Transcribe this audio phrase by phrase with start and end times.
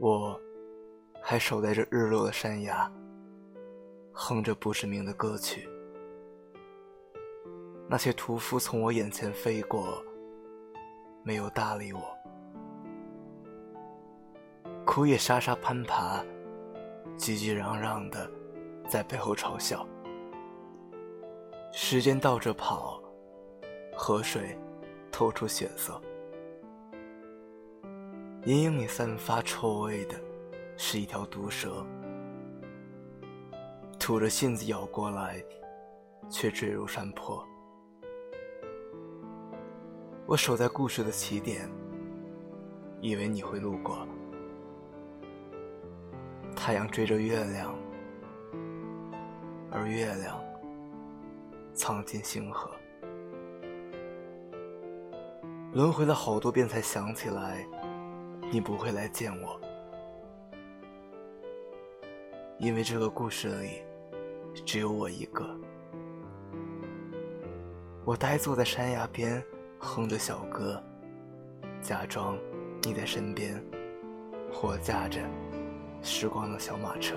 [0.00, 0.40] 我
[1.20, 2.90] 还守在这日落的山崖，
[4.12, 5.68] 哼着不知名的歌曲。
[7.88, 10.00] 那些屠夫从我眼前飞过，
[11.24, 12.00] 没有搭理我。
[14.86, 16.22] 枯叶沙沙攀爬，
[17.16, 18.30] 叽叽嚷嚷的
[18.88, 19.84] 在背后嘲笑。
[21.72, 23.02] 时间倒着跑，
[23.96, 24.56] 河水
[25.10, 26.00] 透出血色。
[28.44, 30.14] 阴影里散发臭味的，
[30.76, 31.84] 是一条毒蛇，
[33.98, 35.42] 吐着信子咬过来，
[36.30, 37.44] 却坠入山坡。
[40.24, 41.68] 我守在故事的起点，
[43.00, 44.06] 以为你会路过。
[46.54, 47.74] 太阳追着月亮，
[49.70, 50.40] 而月亮
[51.74, 52.70] 藏进星河。
[55.72, 57.66] 轮回了好多遍，才想起来。
[58.50, 59.60] 你不会来见我，
[62.58, 63.82] 因为这个故事里
[64.64, 65.46] 只有我一个。
[68.06, 69.44] 我呆坐在山崖边，
[69.78, 70.82] 哼着小歌，
[71.82, 72.38] 假装
[72.82, 73.62] 你在身边，
[74.50, 75.20] 或驾着
[76.00, 77.16] 时光的小马车。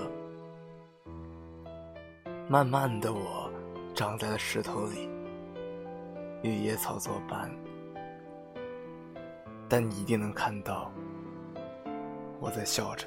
[2.50, 3.50] 慢慢的，我
[3.96, 5.10] 长在了石头里，
[6.44, 7.50] 与野草作伴，
[9.70, 10.92] 但你一定能看到。
[12.42, 13.06] 我在笑着。